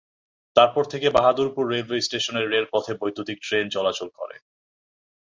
[0.55, 4.35] তারপর থেকে বাহাদুরপুর রেলওয়ে স্টেশনের রেলপথে বৈদ্যুতীক ট্রেন চলাচল করে।